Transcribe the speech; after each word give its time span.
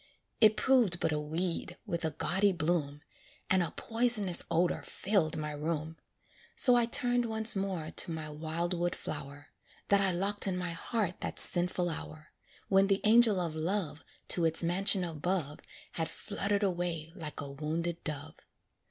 It 0.39 0.57
proved 0.57 0.99
but 0.99 1.11
a 1.11 1.19
weed 1.19 1.77
with 1.85 2.03
a 2.03 2.09
gaudy 2.09 2.51
bloom, 2.53 3.01
And 3.51 3.61
a 3.61 3.69
poisonous 3.69 4.41
odor 4.49 4.81
filled 4.81 5.37
my 5.37 5.51
room. 5.51 5.95
So 6.55 6.73
I 6.75 6.87
turned 6.87 7.25
once 7.27 7.55
more 7.55 7.91
to 7.91 8.11
my 8.11 8.27
wildwood 8.27 8.95
flower, 8.95 9.49
That 9.89 10.01
I 10.01 10.09
locked 10.09 10.47
in 10.47 10.57
my 10.57 10.71
heart 10.71 11.21
that 11.21 11.37
sinful 11.37 11.87
hour, 11.87 12.31
When 12.67 12.87
the 12.87 13.01
angel 13.03 13.39
of 13.39 13.53
love, 13.53 14.03
To 14.29 14.43
its 14.43 14.63
mansion 14.63 15.03
above, 15.03 15.59
Had 15.91 16.09
fluttered 16.09 16.63
away 16.63 17.11
like 17.15 17.39
a 17.39 17.51
wounded 17.51 18.03
dove. 18.03 18.47